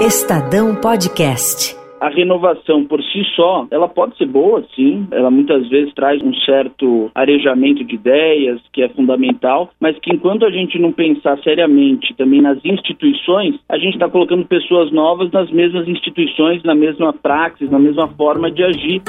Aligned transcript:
Estadão 0.00 0.74
Podcast. 0.74 1.76
A 2.00 2.08
renovação 2.08 2.86
por 2.86 3.02
si 3.02 3.22
só, 3.36 3.66
ela 3.70 3.86
pode 3.86 4.16
ser 4.16 4.24
boa, 4.24 4.64
sim. 4.74 5.06
Ela 5.10 5.30
muitas 5.30 5.68
vezes 5.68 5.92
traz 5.92 6.22
um 6.22 6.32
certo 6.36 7.10
arejamento 7.14 7.84
de 7.84 7.96
ideias, 7.96 8.58
que 8.72 8.82
é 8.82 8.88
fundamental, 8.88 9.68
mas 9.78 9.98
que 9.98 10.10
enquanto 10.10 10.46
a 10.46 10.50
gente 10.50 10.78
não 10.78 10.90
pensar 10.90 11.38
seriamente 11.42 12.14
também 12.16 12.40
nas 12.40 12.58
instituições, 12.64 13.56
a 13.68 13.76
gente 13.76 13.92
está 13.92 14.08
colocando 14.08 14.46
pessoas 14.46 14.90
novas 14.90 15.30
nas 15.32 15.50
mesmas 15.50 15.86
instituições, 15.86 16.62
na 16.62 16.74
mesma 16.74 17.12
praxis, 17.12 17.70
na 17.70 17.78
mesma 17.78 18.08
forma 18.08 18.50
de 18.50 18.64
agir. 18.64 19.02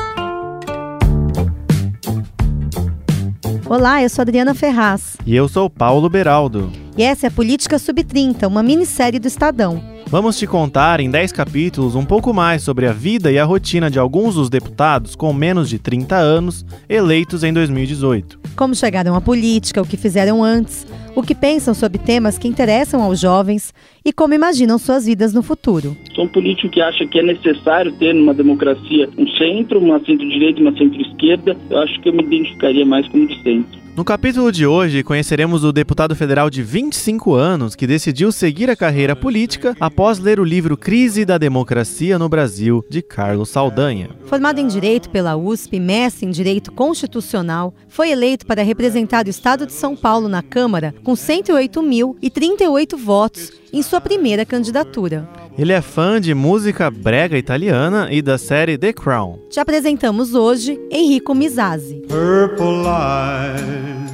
Olá, 3.70 4.04
eu 4.04 4.10
sou 4.10 4.23
Adriana 4.23 4.54
Ferraz. 4.54 5.18
E 5.26 5.34
eu 5.34 5.48
sou 5.48 5.70
Paulo 5.70 6.10
Beraldo. 6.10 6.70
E 6.98 7.04
essa 7.04 7.28
é 7.28 7.30
a 7.30 7.32
Política 7.32 7.80
Sub-30, 7.80 8.46
uma 8.46 8.62
minissérie 8.62 9.21
do 9.21 9.28
Estadão. 9.28 10.00
Vamos 10.12 10.38
te 10.38 10.46
contar 10.46 11.00
em 11.00 11.09
10 11.09 11.32
capítulos 11.32 11.96
um 11.96 12.04
pouco 12.04 12.33
mais 12.33 12.64
sobre 12.64 12.86
a 12.86 12.92
vida 12.92 13.32
e 13.32 13.39
a 13.39 13.46
rotina 13.46 13.89
de 13.89 13.97
alguns 13.97 14.36
dos 14.36 14.50
deputados 14.50 15.15
com 15.15 15.32
menos 15.32 15.70
de 15.70 15.79
30 15.79 16.18
anos 16.18 16.65
eleitos 16.89 17.46
em 17.46 17.54
2018. 17.54 18.37
Como 18.57 18.75
chegaram 18.75 19.15
à 19.15 19.21
política, 19.21 19.82
o 19.82 19.87
que 19.87 19.96
fizeram 19.96 20.43
antes, 20.43 20.86
o 21.15 21.24
que 21.24 21.34
pensam 21.34 21.74
sobre 21.74 21.97
temas 21.97 22.37
que 22.37 22.46
interessam 22.46 23.01
aos 23.01 23.21
jovens 23.21 23.74
e 24.04 24.11
como 24.11 24.34
imaginam 24.34 24.78
suas 24.78 25.06
vidas 25.06 25.34
no 25.34 25.42
futuro. 25.42 25.96
Sou 26.14 26.25
um 26.25 26.28
político 26.28 26.68
que 26.68 26.82
acha 26.82 27.07
que 27.07 27.18
é 27.18 27.23
necessário 27.23 27.93
ter 27.93 28.14
numa 28.14 28.34
democracia 28.34 29.09
um 29.18 29.25
centro, 29.37 29.79
uma 29.79 29.98
centro-direita 30.00 30.59
e 30.59 30.62
uma 30.62 30.78
centro-esquerda. 30.78 31.56
Eu 31.70 31.78
acho 31.78 32.02
que 32.02 32.09
eu 32.09 32.14
me 32.14 32.23
identificaria 32.23 32.86
mais 32.86 33.08
como 33.08 33.25
de 33.28 33.42
centro. 33.42 33.81
No 33.94 34.05
capítulo 34.05 34.53
de 34.53 34.66
hoje, 34.66 35.03
conheceremos 35.03 35.66
o 35.66 35.73
deputado 35.73 36.16
federal 36.16 36.50
de 36.50 36.63
25 36.63 37.33
anos 37.33 37.75
que 37.75 37.86
decidiu 37.86 38.31
seguir 38.31 38.69
a 38.69 38.75
carreira 38.75 39.17
política 39.17 39.75
após 39.81 40.17
ler 40.17 40.39
o 40.39 40.45
livro 40.45 40.77
Crise 40.77 41.25
da 41.25 41.38
Democracia 41.38 42.17
no 42.17 42.30
Brasil, 42.30 42.86
de 42.89 43.02
Carlos 43.02 43.50
Saldanha. 43.50 44.11
Formado 44.28 44.59
em 44.59 44.67
Direito 44.67 45.09
pela 45.09 45.36
USP, 45.36 45.78
mestre 45.78 46.25
em 46.25 46.31
Direito 46.31 46.72
Constitucional, 46.72 47.73
foi 47.89 48.11
eleito 48.11 48.45
para 48.45 48.64
representar 48.64 49.28
o 49.28 49.30
Estado 49.30 49.67
de 49.67 49.73
São 49.73 49.94
Paulo 49.94 50.30
na 50.30 50.42
Câmara 50.42 50.95
com 51.03 51.11
108.038 51.11 52.95
votos 52.95 53.61
em 53.73 53.81
sua 53.81 54.02
primeira 54.02 54.45
candidatura. 54.45 55.27
Ele 55.58 55.72
é 55.72 55.81
fã 55.81 56.19
de 56.19 56.33
música 56.33 56.89
brega 56.89 57.38
italiana 57.38 58.08
e 58.11 58.22
da 58.22 58.38
série 58.38 58.77
The 58.77 58.94
Crown. 58.94 59.39
Te 59.50 59.59
apresentamos 59.59 60.33
hoje 60.33 60.80
Enrico 60.91 61.33
Mizazzi. 61.36 62.02
Purple 62.08 62.83
light 62.83 64.11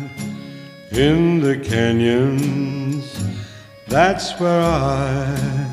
in 0.92 1.42
the 1.42 1.58
canyons, 1.58 3.06
that's 3.90 4.36
where 4.40 4.64
I 4.64 5.68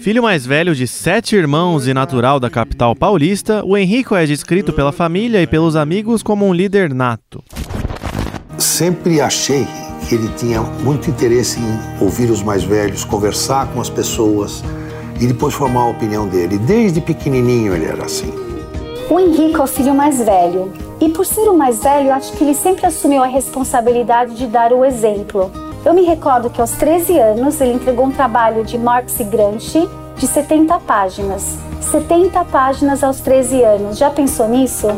Filho 0.00 0.20
mais 0.20 0.44
velho 0.44 0.74
de 0.74 0.88
sete 0.88 1.36
irmãos 1.36 1.86
e 1.86 1.94
natural 1.94 2.40
da 2.40 2.50
capital 2.50 2.96
paulista, 2.96 3.64
o 3.64 3.76
Henrico 3.76 4.16
é 4.16 4.26
descrito 4.26 4.72
pela 4.72 4.90
família 4.90 5.40
e 5.40 5.46
pelos 5.46 5.76
amigos 5.76 6.24
como 6.24 6.44
um 6.44 6.52
líder 6.52 6.92
nato. 6.92 7.40
Sempre 8.58 9.20
achei 9.20 9.64
ele 10.14 10.28
tinha 10.36 10.60
muito 10.60 11.10
interesse 11.10 11.60
em 11.60 12.02
ouvir 12.02 12.30
os 12.30 12.42
mais 12.42 12.62
velhos, 12.62 13.04
conversar 13.04 13.68
com 13.72 13.80
as 13.80 13.90
pessoas 13.90 14.62
e 15.20 15.26
depois 15.26 15.54
formar 15.54 15.82
a 15.82 15.88
opinião 15.88 16.26
dele. 16.26 16.58
Desde 16.58 17.00
pequenininho 17.00 17.74
ele 17.74 17.86
era 17.86 18.04
assim. 18.04 18.32
O 19.10 19.18
Henrique 19.18 19.56
é 19.56 19.62
o 19.62 19.66
filho 19.66 19.94
mais 19.94 20.18
velho. 20.18 20.72
E 21.00 21.08
por 21.08 21.24
ser 21.24 21.48
o 21.48 21.56
mais 21.56 21.82
velho, 21.82 22.12
acho 22.12 22.32
que 22.32 22.44
ele 22.44 22.54
sempre 22.54 22.84
assumiu 22.84 23.22
a 23.22 23.26
responsabilidade 23.26 24.34
de 24.34 24.46
dar 24.46 24.72
o 24.72 24.84
exemplo. 24.84 25.50
Eu 25.84 25.94
me 25.94 26.02
recordo 26.02 26.50
que 26.50 26.60
aos 26.60 26.72
13 26.72 27.18
anos 27.18 27.60
ele 27.60 27.74
entregou 27.74 28.04
um 28.04 28.10
trabalho 28.10 28.64
de 28.64 28.76
Marx 28.76 29.18
e 29.20 29.24
Gramsci 29.24 29.88
de 30.16 30.26
70 30.26 30.78
páginas. 30.80 31.56
70 31.80 32.44
páginas 32.46 33.02
aos 33.02 33.20
13 33.20 33.62
anos. 33.62 33.96
Já 33.96 34.10
pensou 34.10 34.48
nisso? 34.48 34.88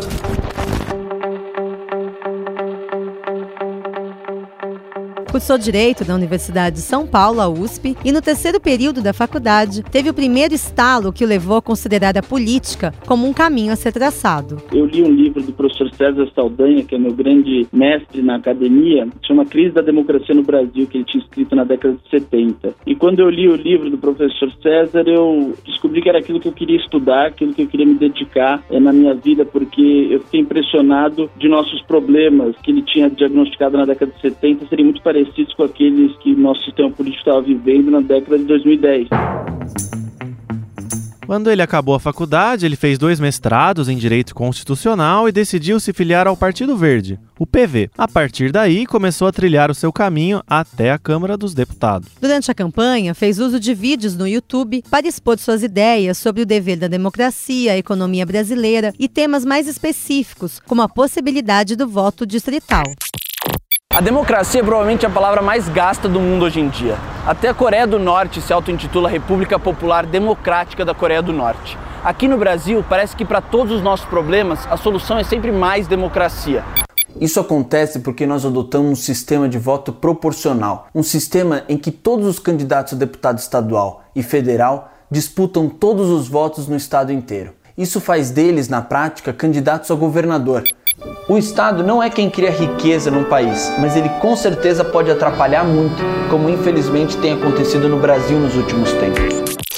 Cursou 5.31 5.57
Direito 5.57 6.05
na 6.05 6.17
Universidade 6.17 6.77
de 6.77 6.83
São 6.83 7.07
Paulo, 7.07 7.41
a 7.41 7.49
USP, 7.49 7.97
e 8.05 8.11
no 8.11 8.21
terceiro 8.21 8.59
período 8.59 9.01
da 9.01 9.13
faculdade 9.13 9.81
teve 9.85 10.11
o 10.11 10.15
primeiro 10.15 10.53
estalo 10.53 11.13
que 11.13 11.25
o 11.25 11.29
levou 11.29 11.59
a 11.59 11.63
considerar 11.63 12.19
a 12.19 12.23
política 12.23 12.93
como 13.07 13.29
um 13.29 13.33
caminho 13.33 13.73
a 13.73 13.77
ser 13.77 13.93
traçado. 13.93 14.61
Eu 14.73 14.87
li 14.87 15.05
um 15.05 15.11
livro 15.11 15.41
do 15.41 15.53
professor 15.53 15.89
César 15.95 16.29
Saldanha, 16.35 16.83
que 16.83 16.97
é 16.97 16.99
meu 16.99 17.13
grande 17.13 17.65
mestre 17.73 18.23
na 18.23 18.37
academia, 18.37 19.07
chama 19.25 19.47
Crise 19.47 19.73
da 19.73 19.83
Democracia 19.83 20.35
no 20.35 20.43
Brasil, 20.43 20.89
que 20.89 20.99
ele 20.99 21.05
tinha 21.05 21.23
escrito 21.23 21.55
na 21.55 21.63
década 21.63 21.95
de 21.95 22.11
70. 22.11 22.75
E 22.85 22.97
quando 22.97 23.21
eu 23.21 23.31
li 23.31 23.49
o 23.49 23.55
livro 23.55 23.89
do 23.89 23.99
professor 23.99 24.53
César, 24.61 25.05
eu 25.07 25.55
descobri 25.65 26.03
que 26.03 26.09
era 26.09 26.19
aquilo 26.19 26.41
que 26.41 26.49
eu 26.49 26.53
queria 26.53 26.77
estudar, 26.77 27.27
aquilo 27.27 27.55
que 27.55 27.63
eu 27.63 27.69
queria 27.69 27.87
me 27.87 27.95
dedicar 27.95 28.65
é, 28.69 28.81
na 28.81 28.93
minha 28.93 29.15
vida, 29.15 29.45
porque 29.45 30.09
eu 30.11 30.19
fiquei 30.23 30.41
impressionado 30.41 31.31
de 31.39 31.49
nossos 31.49 31.81
problemas 31.83 32.57
que 32.65 32.73
ele 32.73 32.83
tinha 32.83 33.09
diagnosticado 33.09 33.79
na 33.79 33.85
década 33.85 34.11
de 34.11 34.21
70 34.21 34.67
serem 34.67 34.87
muito 34.87 35.01
parecidos 35.01 35.21
parecidos 35.31 35.55
com 35.55 35.63
aqueles 35.63 36.17
que 36.19 36.35
nosso 36.35 36.63
sistema 36.65 36.91
político 36.91 37.21
estava 37.21 37.41
vivendo 37.41 37.91
na 37.91 38.01
década 38.01 38.39
de 38.39 38.45
2010. 38.45 39.09
Quando 41.27 41.49
ele 41.49 41.63
acabou 41.63 41.95
a 41.95 42.01
faculdade, 42.01 42.67
ele 42.67 42.75
fez 42.75 42.99
dois 42.99 43.21
mestrados 43.21 43.89
em 43.89 43.97
Direito 43.97 44.35
Constitucional 44.35 45.29
e 45.29 45.33
decidiu 45.33 45.79
se 45.79 45.93
filiar 45.93 46.27
ao 46.27 46.37
Partido 46.37 46.77
Verde, 46.77 47.21
o 47.39 47.47
PV. 47.47 47.89
A 47.97 48.09
partir 48.09 48.51
daí, 48.51 48.85
começou 48.85 49.29
a 49.29 49.33
trilhar 49.33 49.71
o 49.71 49.75
seu 49.75 49.93
caminho 49.93 50.43
até 50.45 50.91
a 50.91 50.99
Câmara 50.99 51.39
dos 51.39 51.55
Deputados. 51.55 52.09
Durante 52.21 52.51
a 52.51 52.55
campanha, 52.55 53.15
fez 53.15 53.39
uso 53.39 53.61
de 53.61 53.73
vídeos 53.73 54.17
no 54.17 54.27
YouTube 54.27 54.83
para 54.91 55.07
expor 55.07 55.39
suas 55.39 55.63
ideias 55.63 56.19
sobre 56.19 56.43
o 56.43 56.47
dever 56.47 56.79
da 56.79 56.89
democracia, 56.89 57.75
a 57.75 57.79
economia 57.79 58.27
brasileira 58.27 58.93
e 58.99 59.09
temas 59.09 59.45
mais 59.45 59.69
específicos, 59.69 60.59
como 60.67 60.83
a 60.83 60.89
possibilidade 60.89 61.77
do 61.77 61.87
voto 61.87 62.27
distrital. 62.27 62.83
A 63.93 64.01
democracia 64.01 64.61
é 64.61 64.65
provavelmente 64.65 65.05
a 65.05 65.11
palavra 65.11 65.43
mais 65.43 65.69
gasta 65.69 66.09
do 66.09 66.21
mundo 66.21 66.45
hoje 66.45 66.61
em 66.61 66.69
dia. 66.69 66.97
Até 67.27 67.49
a 67.49 67.55
Coreia 67.55 67.89
do 67.89 67.99
Norte 67.99 68.41
se 68.41 68.53
auto-intitula 68.53 69.11
República 69.11 69.59
Popular 69.59 70.07
Democrática 70.07 70.85
da 70.85 70.95
Coreia 70.95 71.21
do 71.21 71.33
Norte. 71.33 71.77
Aqui 72.05 72.29
no 72.29 72.39
Brasil, 72.39 72.85
parece 72.89 73.17
que 73.17 73.25
para 73.25 73.41
todos 73.41 73.75
os 73.75 73.83
nossos 73.83 74.07
problemas, 74.07 74.65
a 74.71 74.77
solução 74.77 75.19
é 75.19 75.25
sempre 75.25 75.51
mais 75.51 75.89
democracia. 75.89 76.65
Isso 77.21 77.41
acontece 77.41 77.99
porque 77.99 78.27
nós 78.27 78.47
adotamos 78.47 78.93
um 78.93 78.95
sistema 78.95 79.49
de 79.49 79.59
voto 79.59 79.93
proporcional, 79.93 80.87
um 80.95 81.03
sistema 81.03 81.65
em 81.69 81.77
que 81.77 81.91
todos 81.91 82.29
os 82.29 82.39
candidatos 82.39 82.93
a 82.93 82.97
deputado 82.97 83.39
estadual 83.39 84.05
e 84.15 84.23
federal 84.23 84.93
disputam 85.11 85.69
todos 85.69 86.09
os 86.09 86.29
votos 86.29 86.69
no 86.69 86.77
estado 86.77 87.13
inteiro. 87.13 87.55
Isso 87.77 88.01
faz 88.01 88.31
deles, 88.31 88.69
na 88.69 88.83
prática, 88.83 89.33
candidatos 89.33 89.91
a 89.91 89.95
governador, 89.95 90.63
o 91.29 91.39
Estado 91.39 91.83
não 91.83 92.03
é 92.03 92.11
quem 92.11 92.29
cria 92.29 92.51
riqueza 92.51 93.11
num 93.11 93.25
país, 93.25 93.73
mas 93.79 93.97
ele 93.97 94.09
com 94.21 94.35
certeza 94.37 94.85
pode 94.85 95.11
atrapalhar 95.11 95.65
muito, 95.65 96.03
como 96.29 96.51
infelizmente 96.51 97.17
tem 97.19 97.33
acontecido 97.33 97.89
no 97.89 97.99
Brasil 97.99 98.39
nos 98.39 98.57
últimos 98.57 98.93
tempos. 98.95 99.70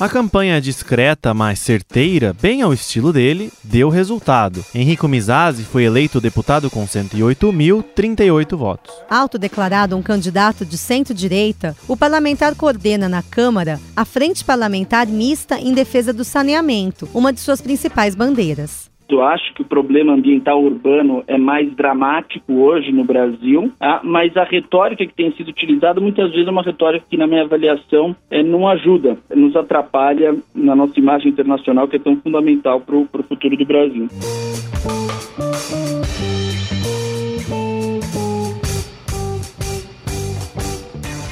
A 0.00 0.08
campanha 0.08 0.60
discreta, 0.60 1.34
mas 1.34 1.58
certeira, 1.58 2.32
bem 2.32 2.62
ao 2.62 2.72
estilo 2.72 3.12
dele, 3.12 3.52
deu 3.64 3.88
resultado. 3.88 4.64
Henrico 4.72 5.08
Mizazzi 5.08 5.64
foi 5.64 5.82
eleito 5.82 6.20
deputado 6.20 6.70
com 6.70 6.86
108.038 6.86 8.56
votos. 8.56 8.94
Autodeclarado 9.10 9.96
um 9.96 10.02
candidato 10.02 10.64
de 10.64 10.78
centro-direita, 10.78 11.76
o 11.88 11.96
parlamentar 11.96 12.54
coordena 12.54 13.08
na 13.08 13.24
Câmara 13.24 13.80
a 13.96 14.04
Frente 14.04 14.44
Parlamentar 14.44 15.08
Mista 15.08 15.58
em 15.58 15.74
Defesa 15.74 16.12
do 16.12 16.22
Saneamento, 16.22 17.08
uma 17.12 17.32
de 17.32 17.40
suas 17.40 17.60
principais 17.60 18.14
bandeiras. 18.14 18.88
Eu 19.08 19.22
acho 19.22 19.54
que 19.54 19.62
o 19.62 19.64
problema 19.64 20.12
ambiental 20.12 20.62
urbano 20.62 21.24
é 21.26 21.38
mais 21.38 21.74
dramático 21.74 22.52
hoje 22.52 22.92
no 22.92 23.04
Brasil, 23.04 23.72
ah, 23.80 24.00
mas 24.04 24.36
a 24.36 24.44
retórica 24.44 25.06
que 25.06 25.14
tem 25.14 25.32
sido 25.32 25.48
utilizada 25.48 25.98
muitas 26.00 26.30
vezes 26.30 26.46
é 26.46 26.50
uma 26.50 26.62
retórica 26.62 27.06
que, 27.08 27.16
na 27.16 27.26
minha 27.26 27.42
avaliação, 27.42 28.14
é, 28.30 28.42
não 28.42 28.68
ajuda, 28.68 29.16
nos 29.34 29.56
atrapalha 29.56 30.36
na 30.54 30.76
nossa 30.76 30.98
imagem 30.98 31.30
internacional, 31.30 31.88
que 31.88 31.96
é 31.96 31.98
tão 31.98 32.16
fundamental 32.16 32.80
para 32.80 32.96
o 32.96 33.08
futuro 33.26 33.56
do 33.56 33.64
Brasil. 33.64 34.08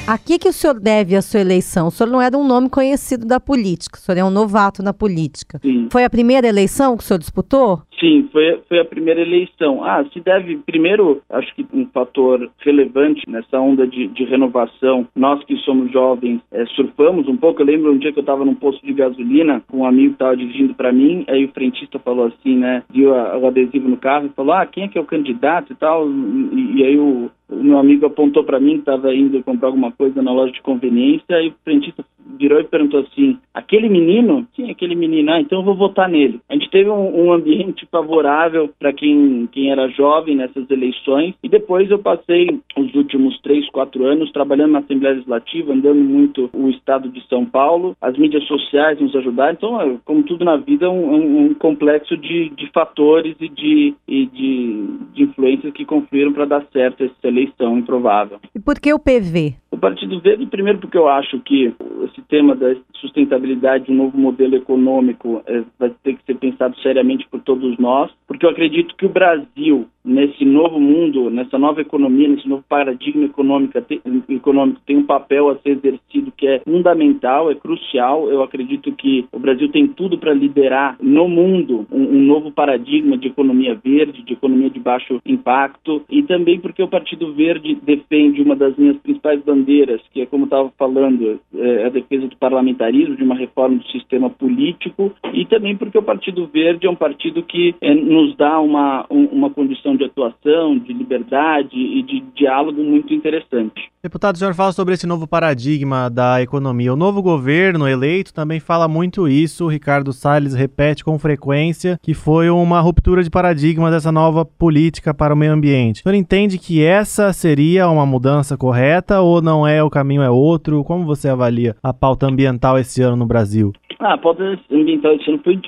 A 0.07 0.17
que, 0.17 0.39
que 0.39 0.47
o 0.47 0.53
senhor 0.53 0.79
deve 0.79 1.17
a 1.17 1.21
sua 1.21 1.41
eleição? 1.41 1.87
O 1.87 1.91
senhor 1.91 2.09
não 2.09 2.21
era 2.21 2.37
um 2.37 2.47
nome 2.47 2.69
conhecido 2.69 3.27
da 3.27 3.41
política, 3.41 3.97
o 3.97 3.99
senhor 3.99 4.17
é 4.17 4.23
um 4.23 4.31
novato 4.31 4.81
na 4.81 4.93
política. 4.93 5.59
Sim. 5.59 5.89
Foi 5.91 6.05
a 6.05 6.09
primeira 6.09 6.47
eleição 6.47 6.95
que 6.95 7.03
o 7.03 7.05
senhor 7.05 7.19
disputou? 7.19 7.81
Sim, 7.99 8.29
foi, 8.31 8.61
foi 8.69 8.79
a 8.79 8.85
primeira 8.85 9.19
eleição. 9.19 9.83
Ah, 9.83 10.05
se 10.13 10.21
deve, 10.21 10.57
primeiro, 10.59 11.21
acho 11.29 11.53
que 11.55 11.65
um 11.73 11.85
fator 11.87 12.49
relevante 12.59 13.29
nessa 13.29 13.59
onda 13.59 13.85
de, 13.85 14.07
de 14.07 14.23
renovação, 14.23 15.05
nós 15.13 15.43
que 15.43 15.57
somos 15.57 15.91
jovens 15.91 16.39
é, 16.53 16.65
surfamos 16.67 17.27
um 17.27 17.35
pouco. 17.35 17.61
Eu 17.61 17.65
lembro 17.65 17.91
um 17.91 17.97
dia 17.97 18.13
que 18.13 18.19
eu 18.19 18.21
estava 18.21 18.45
num 18.45 18.55
posto 18.55 18.85
de 18.85 18.93
gasolina 18.93 19.61
com 19.67 19.79
um 19.79 19.85
amigo 19.85 20.09
que 20.09 20.15
estava 20.15 20.37
dirigindo 20.37 20.73
para 20.73 20.93
mim, 20.93 21.25
aí 21.27 21.43
o 21.43 21.51
frentista 21.51 21.99
falou 21.99 22.27
assim, 22.27 22.55
né, 22.55 22.83
viu 22.89 23.13
a, 23.13 23.37
o 23.37 23.47
adesivo 23.47 23.89
no 23.89 23.97
carro 23.97 24.27
e 24.27 24.35
falou, 24.35 24.53
ah, 24.53 24.65
quem 24.65 24.85
é 24.85 24.87
que 24.87 24.97
é 24.97 25.01
o 25.01 25.05
candidato 25.05 25.73
e 25.73 25.75
tal, 25.75 26.07
e, 26.07 26.77
e 26.77 26.83
aí 26.85 26.97
o 26.97 27.29
meu 27.49 27.77
amigo 27.77 28.05
apontou 28.05 28.43
para 28.43 28.59
mim 28.59 28.73
que 28.73 28.79
estava 28.79 29.13
indo 29.13 29.41
comprar 29.43 29.69
alguma 29.69 29.91
coisa 29.91 30.21
na 30.21 30.31
loja 30.31 30.51
de 30.51 30.61
conveniência 30.61 31.41
e 31.41 31.49
o 31.49 31.55
frentista 31.63 32.03
virou 32.39 32.59
e 32.59 32.63
perguntou 32.63 33.01
assim: 33.01 33.37
aquele 33.53 33.89
menino? 33.89 34.47
Sim, 34.55 34.69
aquele 34.69 34.95
menino. 34.95 35.31
Ah, 35.31 35.39
então 35.39 35.59
eu 35.59 35.65
vou 35.65 35.75
votar 35.75 36.09
nele. 36.09 36.39
A 36.49 36.53
gente 36.53 36.69
teve 36.69 36.89
um, 36.89 37.27
um 37.27 37.33
ambiente 37.33 37.87
favorável 37.91 38.69
para 38.79 38.93
quem, 38.93 39.47
quem 39.51 39.71
era 39.71 39.89
jovem 39.89 40.35
nessas 40.35 40.69
eleições 40.69 41.35
e 41.43 41.49
depois 41.49 41.89
eu 41.89 41.99
passei 41.99 42.59
os 42.77 42.93
últimos 42.95 43.39
três, 43.41 43.69
quatro 43.69 44.05
anos 44.05 44.31
trabalhando 44.31 44.71
na 44.71 44.79
Assembleia 44.79 45.15
Legislativa, 45.15 45.73
andando 45.73 45.99
muito 45.99 46.49
o 46.53 46.69
estado 46.69 47.09
de 47.09 47.25
São 47.27 47.45
Paulo. 47.45 47.95
As 48.01 48.17
mídias 48.17 48.43
sociais 48.45 48.99
nos 48.99 49.15
ajudaram. 49.15 49.53
Então, 49.53 49.81
é, 49.81 49.97
como 50.05 50.23
tudo 50.23 50.45
na 50.45 50.57
vida, 50.57 50.85
é 50.85 50.89
um, 50.89 51.13
um, 51.13 51.45
um 51.45 51.53
complexo 51.53 52.17
de, 52.17 52.49
de 52.49 52.69
fatores 52.71 53.35
e 53.39 53.49
de, 53.49 53.93
e 54.07 54.25
de, 54.25 54.85
de 55.13 55.23
influências 55.23 55.73
que 55.73 55.85
confluíram 55.85 56.33
para 56.33 56.45
dar 56.45 56.65
certo 56.71 57.03
essa 57.03 57.27
eleição 57.27 57.77
improvável. 57.77 58.39
E 58.53 58.59
por 58.59 58.79
que 58.79 58.93
o 58.93 58.99
PV? 58.99 59.55
O 59.77 59.79
Partido 59.79 60.19
Verde, 60.19 60.47
primeiro 60.47 60.79
porque 60.79 60.97
eu 60.97 61.07
acho 61.07 61.39
que 61.41 61.71
esse 62.05 62.19
tema 62.23 62.55
da 62.55 62.75
sustentabilidade, 62.95 63.91
um 63.91 63.95
novo 63.95 64.17
modelo 64.17 64.55
econômico, 64.55 65.43
é, 65.45 65.61
vai 65.77 65.91
ter 66.03 66.15
que 66.15 66.25
ser 66.25 66.33
pensado 66.33 66.75
seriamente 66.79 67.27
por 67.29 67.39
todos 67.41 67.77
nós, 67.77 68.11
porque 68.27 68.43
eu 68.43 68.49
acredito 68.49 68.95
que 68.95 69.05
o 69.05 69.09
Brasil, 69.09 69.87
nesse 70.07 70.45
novo 70.45 70.79
mundo, 70.79 71.29
nessa 71.29 71.57
nova 71.57 71.81
economia, 71.81 72.27
nesse 72.27 72.47
novo 72.47 72.63
paradigma 72.67 73.25
econômico, 73.25 73.79
tem, 73.81 74.01
econômico, 74.29 74.79
tem 74.85 74.97
um 74.97 75.03
papel 75.03 75.49
a 75.49 75.57
ser 75.57 75.71
exercido 75.71 76.31
que 76.35 76.47
é 76.47 76.59
fundamental, 76.59 77.51
é 77.51 77.55
crucial. 77.55 78.29
Eu 78.29 78.41
acredito 78.41 78.91
que 78.93 79.25
o 79.31 79.39
Brasil 79.39 79.69
tem 79.69 79.87
tudo 79.87 80.17
para 80.17 80.33
liderar 80.33 80.97
no 81.01 81.27
mundo 81.27 81.85
um, 81.91 82.03
um 82.03 82.21
novo 82.21 82.51
paradigma 82.51 83.17
de 83.17 83.27
economia 83.27 83.75
verde, 83.75 84.23
de 84.23 84.33
economia 84.33 84.69
de 84.69 84.79
baixo 84.79 85.19
impacto, 85.25 86.01
e 86.09 86.23
também 86.23 86.59
porque 86.59 86.81
o 86.81 86.87
Partido 86.87 87.33
Verde 87.33 87.77
defende 87.83 88.41
uma 88.41 88.55
das 88.55 88.75
minhas 88.77 88.97
principais 88.97 89.41
bandeiras, 89.43 90.01
que 90.13 90.21
é 90.21 90.25
como 90.25 90.45
estava 90.45 90.71
falando, 90.77 91.39
é 91.53 91.85
a 91.85 91.89
defesa 91.89 92.27
do 92.27 92.37
parlamentarismo, 92.37 93.15
de 93.15 93.23
uma 93.23 93.35
reforma 93.35 93.77
do 93.77 93.87
sistema 93.87 94.29
político, 94.29 95.11
e 95.33 95.45
também 95.45 95.75
porque 95.75 95.97
o 95.97 96.03
Partido 96.03 96.47
Verde 96.47 96.87
é 96.87 96.89
um 96.89 96.95
partido 96.95 97.43
que 97.43 97.75
é, 97.81 97.93
nos 97.93 98.35
dá 98.37 98.59
uma, 98.59 99.05
um, 99.09 99.25
uma 99.25 99.49
condição 99.49 99.96
de 99.97 100.05
atuação, 100.05 100.77
de 100.77 100.93
liberdade 100.93 101.77
e 101.77 102.01
de 102.03 102.23
diálogo 102.35 102.83
muito 102.83 103.13
interessante. 103.13 103.89
Deputado, 104.01 104.35
o 104.35 104.37
senhor 104.37 104.53
fala 104.53 104.71
sobre 104.71 104.93
esse 104.93 105.05
novo 105.05 105.27
paradigma 105.27 106.09
da 106.09 106.41
economia. 106.41 106.93
O 106.93 106.97
novo 106.97 107.21
governo 107.21 107.87
eleito 107.87 108.33
também 108.33 108.59
fala 108.59 108.87
muito 108.87 109.27
isso. 109.27 109.65
O 109.65 109.67
Ricardo 109.67 110.13
Salles 110.13 110.53
repete 110.53 111.03
com 111.03 111.19
frequência 111.19 111.99
que 112.01 112.13
foi 112.13 112.49
uma 112.49 112.79
ruptura 112.79 113.21
de 113.21 113.29
paradigma 113.29 113.91
dessa 113.91 114.11
nova 114.11 114.45
política 114.45 115.13
para 115.13 115.33
o 115.33 115.37
meio 115.37 115.51
ambiente. 115.51 115.99
O 115.99 116.03
senhor 116.03 116.15
entende 116.15 116.57
que 116.57 116.83
essa 116.83 117.33
seria 117.33 117.89
uma 117.89 118.05
mudança 118.05 118.55
correta 118.55 119.19
ou 119.19 119.41
não 119.41 119.67
é? 119.67 119.83
O 119.83 119.89
caminho 119.89 120.21
é 120.21 120.29
outro? 120.29 120.83
Como 120.83 121.03
você 121.05 121.27
avalia 121.27 121.75
a 121.83 121.93
pauta 121.93 122.27
ambiental 122.27 122.77
esse 122.77 123.01
ano 123.01 123.17
no 123.17 123.25
Brasil? 123.25 123.73
Ah, 123.99 124.13
a 124.13 124.17
pauta 124.17 124.57
ambiental 124.71 125.13
esse 125.15 125.29
ano 125.29 125.41
foi 125.43 125.59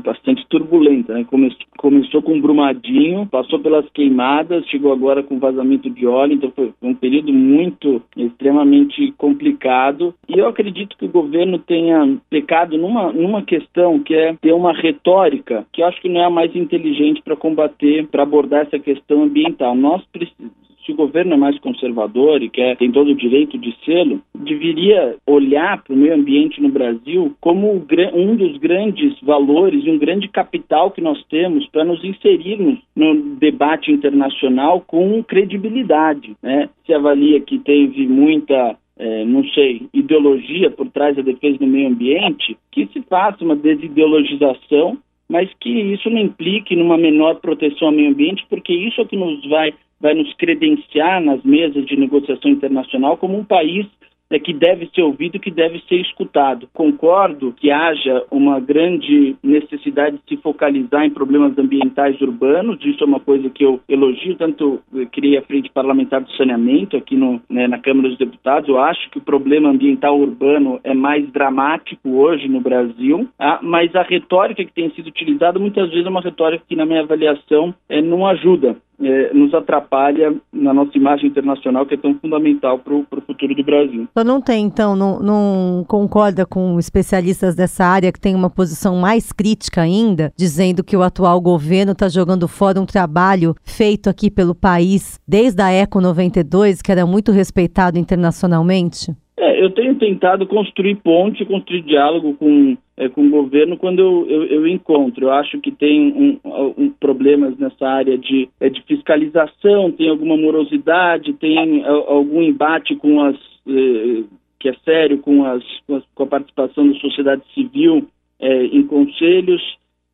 bastante 0.00 0.46
turbulenta, 0.48 1.14
né? 1.14 1.26
começou 1.76 2.22
com 2.22 2.40
Brumadinho, 2.40 3.26
passou 3.26 3.58
pelas 3.58 3.88
queimadas, 3.90 4.66
chegou 4.66 4.92
agora 4.92 5.22
com 5.22 5.38
vazamento 5.38 5.88
de 5.88 6.06
óleo, 6.06 6.34
então 6.34 6.52
foi 6.54 6.72
um 6.82 6.94
período 6.94 7.32
muito, 7.32 8.02
extremamente 8.16 9.12
complicado. 9.12 10.14
E 10.28 10.38
eu 10.38 10.48
acredito 10.48 10.96
que 10.96 11.06
o 11.06 11.10
governo 11.10 11.58
tenha 11.58 12.18
pecado 12.28 12.76
numa, 12.76 13.12
numa 13.12 13.42
questão 13.42 13.98
que 14.00 14.14
é 14.14 14.34
ter 14.34 14.52
uma 14.52 14.72
retórica 14.72 15.66
que 15.72 15.82
eu 15.82 15.86
acho 15.86 16.00
que 16.00 16.08
não 16.08 16.20
é 16.20 16.24
a 16.24 16.30
mais 16.30 16.54
inteligente 16.54 17.22
para 17.22 17.36
combater, 17.36 18.06
para 18.08 18.22
abordar 18.22 18.62
essa 18.62 18.78
questão 18.78 19.22
ambiental. 19.22 19.74
Nós 19.74 20.02
precisamos 20.12 20.69
se 20.90 20.92
o 20.92 20.96
governo 20.96 21.34
é 21.34 21.36
mais 21.36 21.58
conservador 21.60 22.42
e 22.42 22.50
quer, 22.50 22.76
tem 22.76 22.90
todo 22.90 23.10
o 23.10 23.14
direito 23.14 23.56
de 23.56 23.74
sê-lo, 23.84 24.20
deveria 24.34 25.16
olhar 25.26 25.82
para 25.82 25.94
o 25.94 25.96
meio 25.96 26.14
ambiente 26.14 26.60
no 26.60 26.68
Brasil 26.68 27.34
como 27.40 27.72
um 27.72 28.36
dos 28.36 28.56
grandes 28.58 29.18
valores 29.20 29.84
e 29.84 29.90
um 29.90 29.98
grande 29.98 30.28
capital 30.28 30.90
que 30.90 31.00
nós 31.00 31.22
temos 31.28 31.66
para 31.68 31.84
nos 31.84 32.02
inserirmos 32.04 32.78
no 32.94 33.36
debate 33.36 33.92
internacional 33.92 34.82
com 34.86 35.22
credibilidade. 35.22 36.34
Né? 36.42 36.68
Se 36.84 36.92
avalia 36.92 37.40
que 37.40 37.58
teve 37.58 38.06
muita 38.06 38.76
é, 38.98 39.24
não 39.24 39.42
sei, 39.48 39.88
ideologia 39.94 40.70
por 40.70 40.90
trás 40.90 41.16
da 41.16 41.22
defesa 41.22 41.58
do 41.58 41.66
meio 41.66 41.88
ambiente, 41.88 42.56
que 42.70 42.86
se 42.88 43.00
faça 43.02 43.42
uma 43.42 43.56
desideologização, 43.56 44.98
mas 45.26 45.48
que 45.58 45.70
isso 45.70 46.10
não 46.10 46.18
implique 46.18 46.76
numa 46.76 46.98
menor 46.98 47.36
proteção 47.36 47.88
ao 47.88 47.94
meio 47.94 48.10
ambiente, 48.10 48.44
porque 48.50 48.74
isso 48.74 49.00
é 49.00 49.04
o 49.04 49.06
que 49.06 49.16
nos 49.16 49.48
vai 49.48 49.72
vai 50.00 50.14
nos 50.14 50.32
credenciar 50.34 51.20
nas 51.20 51.42
mesas 51.42 51.84
de 51.86 51.96
negociação 51.96 52.50
internacional 52.50 53.16
como 53.16 53.38
um 53.38 53.44
país 53.44 53.86
é, 54.30 54.38
que 54.38 54.52
deve 54.52 54.88
ser 54.94 55.02
ouvido, 55.02 55.40
que 55.40 55.50
deve 55.50 55.80
ser 55.88 55.96
escutado. 55.96 56.68
Concordo 56.72 57.52
que 57.52 57.70
haja 57.70 58.24
uma 58.30 58.60
grande 58.60 59.36
necessidade 59.42 60.16
de 60.18 60.36
se 60.36 60.40
focalizar 60.40 61.04
em 61.04 61.10
problemas 61.10 61.58
ambientais 61.58 62.20
urbanos, 62.20 62.78
isso 62.84 63.02
é 63.02 63.06
uma 63.06 63.18
coisa 63.18 63.50
que 63.50 63.64
eu 63.64 63.80
elogio, 63.88 64.36
tanto 64.36 64.80
eu 64.94 65.06
criei 65.08 65.36
a 65.36 65.42
Frente 65.42 65.70
Parlamentar 65.70 66.20
do 66.20 66.30
Saneamento 66.36 66.96
aqui 66.96 67.16
no, 67.16 67.42
né, 67.50 67.66
na 67.66 67.78
Câmara 67.78 68.08
dos 68.08 68.18
Deputados, 68.18 68.68
eu 68.68 68.78
acho 68.78 69.10
que 69.10 69.18
o 69.18 69.22
problema 69.22 69.68
ambiental 69.68 70.18
urbano 70.18 70.78
é 70.84 70.94
mais 70.94 71.28
dramático 71.32 72.08
hoje 72.10 72.48
no 72.48 72.60
Brasil, 72.60 73.28
ah, 73.38 73.58
mas 73.60 73.94
a 73.96 74.02
retórica 74.02 74.64
que 74.64 74.72
tem 74.72 74.90
sido 74.90 75.08
utilizada 75.08 75.58
muitas 75.58 75.90
vezes 75.90 76.06
é 76.06 76.08
uma 76.08 76.20
retórica 76.20 76.64
que, 76.68 76.76
na 76.76 76.86
minha 76.86 77.00
avaliação, 77.00 77.74
é, 77.88 78.00
não 78.00 78.24
ajuda 78.26 78.76
é, 79.00 79.32
nos 79.32 79.52
atrapalha 79.54 80.34
na 80.52 80.74
nossa 80.74 80.96
imagem 80.96 81.28
internacional, 81.28 81.86
que 81.86 81.94
é 81.94 81.96
tão 81.96 82.14
fundamental 82.14 82.78
para 82.78 82.94
o 82.94 83.06
futuro 83.26 83.54
do 83.54 83.64
Brasil. 83.64 84.08
Só 84.16 84.24
não 84.24 84.40
tem, 84.40 84.66
então, 84.66 84.94
não, 84.94 85.20
não, 85.20 85.84
concorda 85.86 86.44
com 86.44 86.78
especialistas 86.78 87.54
dessa 87.54 87.84
área 87.84 88.12
que 88.12 88.20
tem 88.20 88.34
uma 88.34 88.50
posição 88.50 88.96
mais 88.96 89.32
crítica 89.32 89.82
ainda, 89.82 90.32
dizendo 90.36 90.84
que 90.84 90.96
o 90.96 91.02
atual 91.02 91.40
governo 91.40 91.92
está 91.92 92.08
jogando 92.08 92.46
fora 92.46 92.80
um 92.80 92.86
trabalho 92.86 93.54
feito 93.64 94.08
aqui 94.08 94.30
pelo 94.30 94.54
país 94.54 95.18
desde 95.26 95.62
a 95.62 95.72
ECO 95.72 96.00
92, 96.00 96.82
que 96.82 96.92
era 96.92 97.06
muito 97.06 97.32
respeitado 97.32 97.98
internacionalmente? 97.98 99.12
É, 99.38 99.64
eu 99.64 99.70
tenho 99.70 99.94
tentado 99.94 100.46
construir 100.46 100.96
ponte, 100.96 101.46
construir 101.46 101.82
diálogo 101.82 102.34
com, 102.34 102.76
é, 103.00 103.08
com 103.08 103.26
o 103.26 103.30
governo 103.30 103.78
quando 103.78 103.98
eu, 103.98 104.26
eu, 104.28 104.44
eu, 104.44 104.66
encontro. 104.68 105.24
Eu 105.24 105.32
acho 105.32 105.58
que 105.58 105.70
tem 105.70 106.12
um, 106.12 106.38
um, 106.76 106.90
problemas 106.90 107.56
nessa 107.56 107.88
área 107.88 108.18
de, 108.18 108.46
é, 108.60 108.68
de 108.68 108.82
fiscalização, 108.82 109.90
tem 109.90 110.10
alguma 110.10 110.36
morosidade, 110.36 111.32
tem 111.32 111.82
algum 111.82 112.42
embate 112.42 112.94
com 112.96 113.22
as 113.22 113.36
que 114.58 114.68
é 114.68 114.74
sério 114.84 115.18
com, 115.18 115.44
as, 115.46 115.62
com, 115.86 115.96
as, 115.96 116.04
com 116.14 116.22
a 116.24 116.26
participação 116.26 116.86
da 116.86 116.98
sociedade 116.98 117.42
civil 117.54 118.06
em 118.40 118.82
conselhos. 118.82 119.62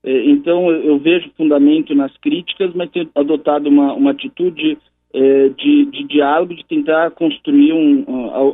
Então 0.04 0.70
eu, 0.70 0.82
eu 0.82 0.98
vejo 0.98 1.30
fundamento 1.36 1.92
nas 1.94 2.16
críticas, 2.18 2.72
mas 2.74 2.90
tenho 2.90 3.08
adotado 3.16 3.68
uma, 3.68 3.92
uma 3.94 4.12
atitude 4.12 4.78
é, 5.14 5.48
de, 5.48 5.86
de, 5.86 6.04
diálogo, 6.04 6.54
de 6.54 6.64
tentar 6.64 7.10
construir 7.12 7.72
um, 7.72 8.04